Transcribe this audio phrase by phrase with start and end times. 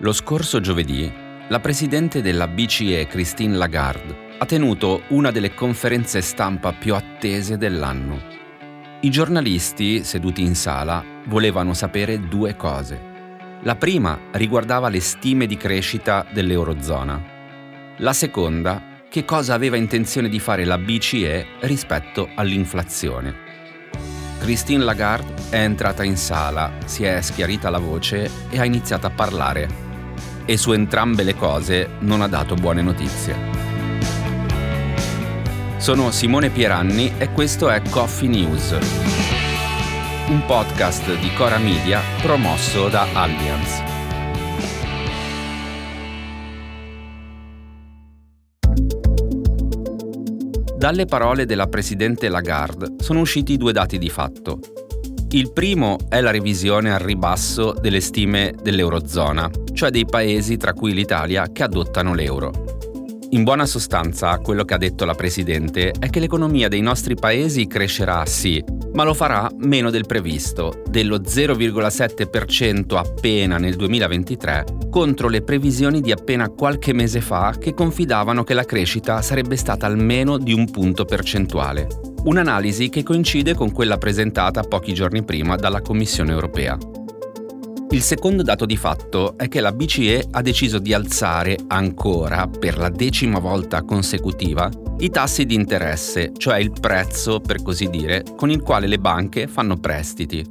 [0.00, 1.12] Lo scorso giovedì,
[1.48, 8.20] la presidente della BCE Christine Lagarde ha tenuto una delle conferenze stampa più attese dell'anno.
[9.00, 13.00] I giornalisti, seduti in sala, volevano sapere due cose.
[13.62, 17.20] La prima riguardava le stime di crescita dell'Eurozona.
[17.96, 23.46] La seconda, che cosa aveva intenzione di fare la BCE rispetto all'inflazione.
[24.38, 29.10] Christine Lagarde è entrata in sala, si è schiarita la voce e ha iniziato a
[29.10, 29.86] parlare
[30.50, 33.36] e su entrambe le cose non ha dato buone notizie.
[35.76, 38.70] Sono Simone Pieranni e questo è Coffee News,
[40.30, 43.82] un podcast di Cora Media promosso da Allianz.
[50.78, 54.60] Dalle parole della Presidente Lagarde sono usciti due dati di fatto.
[55.30, 60.94] Il primo è la revisione al ribasso delle stime dell'Eurozona, cioè dei paesi tra cui
[60.94, 62.78] l'Italia che adottano l'euro.
[63.30, 67.66] In buona sostanza, quello che ha detto la Presidente è che l'economia dei nostri paesi
[67.66, 75.42] crescerà sì, ma lo farà meno del previsto, dello 0,7% appena nel 2023, contro le
[75.42, 80.54] previsioni di appena qualche mese fa che confidavano che la crescita sarebbe stata almeno di
[80.54, 82.07] un punto percentuale.
[82.24, 86.76] Un'analisi che coincide con quella presentata pochi giorni prima dalla Commissione europea.
[87.90, 92.76] Il secondo dato di fatto è che la BCE ha deciso di alzare ancora, per
[92.76, 98.50] la decima volta consecutiva, i tassi di interesse, cioè il prezzo, per così dire, con
[98.50, 100.44] il quale le banche fanno prestiti.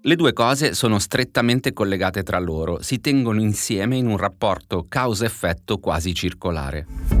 [0.00, 5.78] Le due cose sono strettamente collegate tra loro, si tengono insieme in un rapporto causa-effetto
[5.78, 7.13] quasi circolare.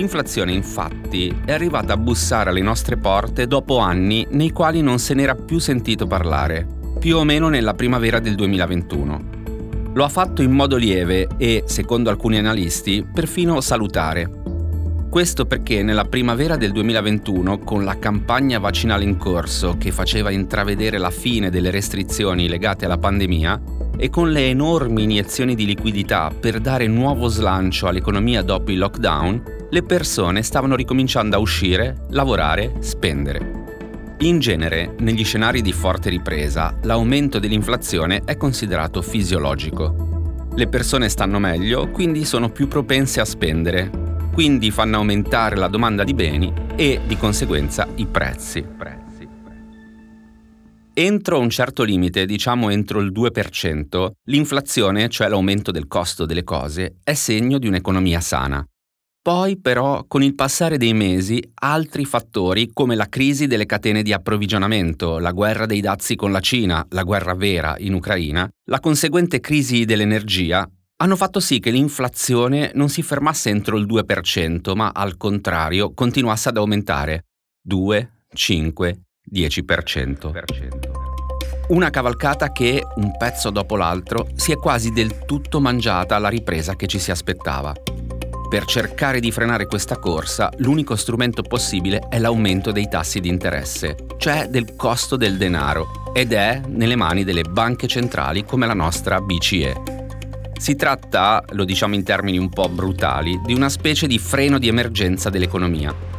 [0.00, 5.12] L'inflazione infatti è arrivata a bussare alle nostre porte dopo anni nei quali non se
[5.12, 6.66] n'era più sentito parlare
[6.98, 9.24] più o meno nella primavera del 2021.
[9.92, 14.30] Lo ha fatto in modo lieve e, secondo alcuni analisti, perfino salutare.
[15.10, 20.96] Questo perché nella primavera del 2021, con la campagna vaccinale in corso che faceva intravedere
[20.96, 23.60] la fine delle restrizioni legate alla pandemia,
[24.02, 29.42] e con le enormi iniezioni di liquidità per dare nuovo slancio all'economia dopo il lockdown,
[29.68, 33.58] le persone stavano ricominciando a uscire, lavorare, spendere.
[34.20, 40.48] In genere, negli scenari di forte ripresa, l'aumento dell'inflazione è considerato fisiologico.
[40.54, 43.90] Le persone stanno meglio, quindi sono più propense a spendere,
[44.32, 48.64] quindi fanno aumentare la domanda di beni e, di conseguenza, i prezzi.
[51.00, 56.96] Entro un certo limite, diciamo entro il 2%, l'inflazione, cioè l'aumento del costo delle cose,
[57.02, 58.62] è segno di un'economia sana.
[59.22, 64.12] Poi però con il passare dei mesi altri fattori come la crisi delle catene di
[64.12, 69.40] approvvigionamento, la guerra dei dazi con la Cina, la guerra vera in Ucraina, la conseguente
[69.40, 75.16] crisi dell'energia hanno fatto sì che l'inflazione non si fermasse entro il 2%, ma al
[75.16, 77.24] contrario continuasse ad aumentare
[77.62, 79.00] 2, 5,
[79.32, 80.32] 10%.
[81.68, 86.74] Una cavalcata che, un pezzo dopo l'altro, si è quasi del tutto mangiata alla ripresa
[86.74, 87.72] che ci si aspettava.
[88.50, 93.94] Per cercare di frenare questa corsa, l'unico strumento possibile è l'aumento dei tassi di interesse,
[94.18, 99.20] cioè del costo del denaro, ed è nelle mani delle banche centrali come la nostra
[99.20, 100.08] BCE.
[100.58, 104.66] Si tratta, lo diciamo in termini un po' brutali, di una specie di freno di
[104.66, 106.09] emergenza dell'economia.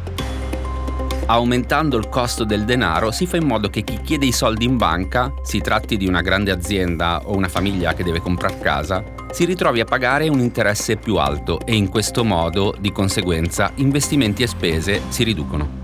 [1.26, 4.76] Aumentando il costo del denaro si fa in modo che chi chiede i soldi in
[4.76, 9.44] banca, si tratti di una grande azienda o una famiglia che deve comprare casa, si
[9.44, 14.48] ritrovi a pagare un interesse più alto e in questo modo, di conseguenza, investimenti e
[14.48, 15.80] spese si riducono.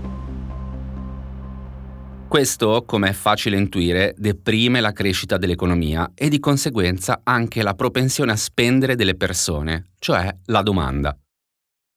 [2.27, 8.33] Questo, come è facile intuire, deprime la crescita dell'economia e di conseguenza anche la propensione
[8.33, 11.17] a spendere delle persone, cioè la domanda.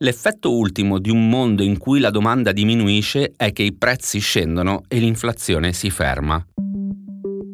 [0.02, 4.82] L'effetto ultimo di un mondo in cui la domanda diminuisce è che i prezzi scendono
[4.88, 6.44] e l'inflazione si ferma.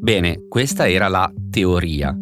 [0.00, 2.16] Bene, questa era la teoria.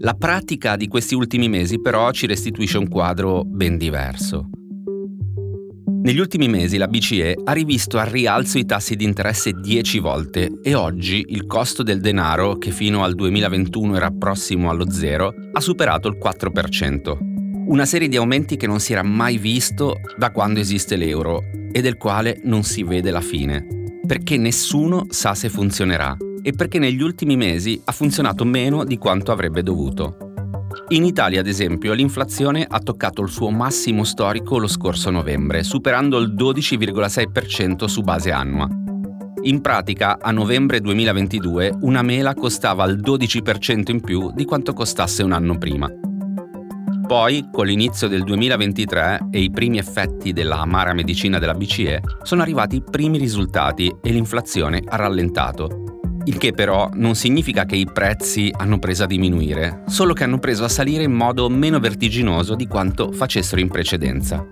[0.00, 4.50] La pratica di questi ultimi mesi però ci restituisce un quadro ben diverso.
[6.02, 10.50] Negli ultimi mesi la BCE ha rivisto al rialzo i tassi di interesse 10 volte
[10.62, 15.60] e oggi il costo del denaro, che fino al 2021 era prossimo allo zero, ha
[15.60, 17.27] superato il 4%.
[17.68, 21.82] Una serie di aumenti che non si era mai visto da quando esiste l'euro e
[21.82, 23.66] del quale non si vede la fine,
[24.06, 29.32] perché nessuno sa se funzionerà e perché negli ultimi mesi ha funzionato meno di quanto
[29.32, 30.16] avrebbe dovuto.
[30.88, 36.16] In Italia, ad esempio, l'inflazione ha toccato il suo massimo storico lo scorso novembre, superando
[36.16, 38.66] il 12,6% su base annua.
[39.42, 45.22] In pratica, a novembre 2022, una mela costava il 12% in più di quanto costasse
[45.22, 45.90] un anno prima.
[47.08, 52.42] Poi, con l'inizio del 2023 e i primi effetti della amara medicina della BCE, sono
[52.42, 56.02] arrivati i primi risultati e l'inflazione ha rallentato.
[56.24, 60.38] Il che però non significa che i prezzi hanno preso a diminuire, solo che hanno
[60.38, 64.46] preso a salire in modo meno vertiginoso di quanto facessero in precedenza.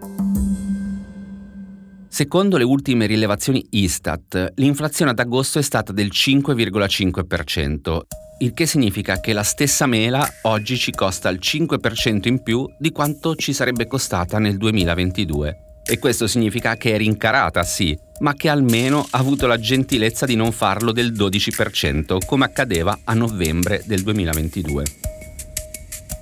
[2.09, 8.01] Secondo le ultime rilevazioni Istat, l'inflazione ad agosto è stata del 5,5%,
[8.39, 12.93] il che significa che la stessa mela oggi ci costa il 5% in più di
[12.93, 15.61] quanto ci sarebbe costata nel 2022.
[15.89, 20.35] E questo significa che è rincarata, sì, ma che almeno ha avuto la gentilezza di
[20.35, 24.85] non farlo del 12%, come accadeva a novembre del 2022.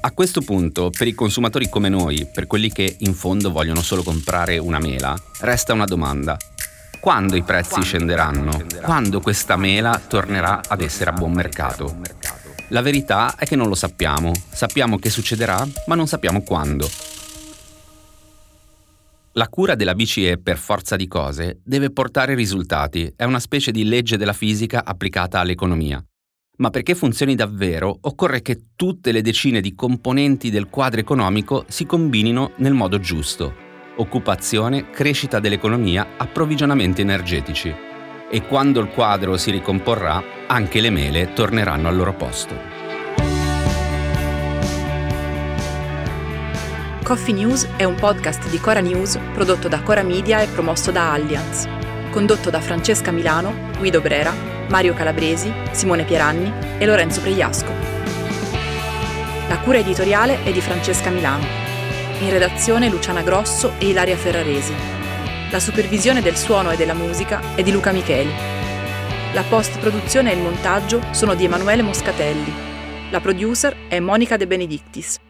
[0.03, 4.03] A questo punto, per i consumatori come noi, per quelli che in fondo vogliono solo
[4.03, 6.37] comprare una mela, resta una domanda.
[7.05, 8.65] Quando i prezzi scenderanno?
[8.81, 12.01] Quando questa mela tornerà ad essere a buon mercato?
[12.69, 14.33] La verità è che non lo sappiamo.
[14.51, 16.89] Sappiamo che succederà, ma non sappiamo quando.
[19.33, 23.85] La cura della BCE per forza di cose deve portare risultati, è una specie di
[23.85, 26.03] legge della fisica applicata all'economia.
[26.57, 31.85] Ma perché funzioni davvero occorre che tutte le decine di componenti del quadro economico si
[31.85, 33.64] combinino nel modo giusto.
[33.97, 37.75] Occupazione, crescita dell'economia, approvvigionamenti energetici.
[38.29, 42.73] E quando il quadro si ricomporrà, anche le mele torneranno al loro posto.
[47.05, 51.13] Coffee News è un podcast di Cora News prodotto da Cora Media e promosso da
[51.13, 51.69] Allianz.
[52.11, 57.73] Condotto da Francesca Milano, Guido Brera Mario Calabresi, Simone Pieranni e Lorenzo Pregliasco.
[59.49, 61.64] La cura editoriale è di Francesca Milano.
[62.21, 64.73] In redazione Luciana Grosso e Ilaria Ferraresi.
[65.51, 68.33] La supervisione del suono e della musica è di Luca Micheli.
[69.33, 72.53] La post-produzione e il montaggio sono di Emanuele Moscatelli.
[73.11, 75.24] La producer è Monica De Benedictis.